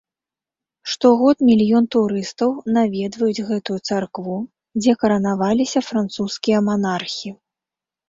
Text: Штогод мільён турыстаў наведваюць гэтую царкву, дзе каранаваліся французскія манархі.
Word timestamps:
Штогод 0.93 1.37
мільён 1.49 1.85
турыстаў 1.97 2.49
наведваюць 2.79 3.45
гэтую 3.51 3.79
царкву, 3.89 4.35
дзе 4.81 4.91
каранаваліся 5.05 5.79
французскія 5.93 6.57
манархі. 6.73 7.29